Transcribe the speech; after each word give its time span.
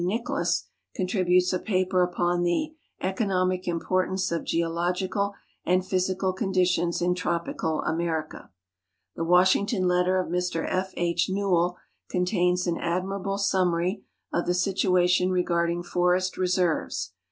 Nicholas 0.03 0.65
contributes 0.95 1.53
a 1.53 1.59
paper 1.59 2.01
upon 2.01 2.41
the" 2.41 2.73
Eco 3.07 3.23
nomic 3.23 3.67
Importance 3.67 4.31
of 4.31 4.43
Geological 4.43 5.35
and 5.63 5.85
Physical 5.85 6.33
Conditions 6.33 7.03
in 7.03 7.13
Tropical 7.13 7.83
America." 7.83 8.49
The 9.15 9.23
Washington 9.23 9.87
letter 9.87 10.17
of 10.19 10.25
Mr 10.27 10.65
F. 10.67 10.91
H. 10.97 11.29
Newell 11.29 11.77
contains 12.09 12.65
an 12.65 12.79
ad 12.79 13.03
mirable 13.03 13.37
summary 13.37 14.03
of 14.33 14.47
the 14.47 14.55
situation 14.55 15.29
regarding 15.29 15.83
forest 15.83 16.35
reserves. 16.35 17.11